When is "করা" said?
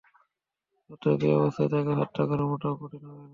2.29-2.43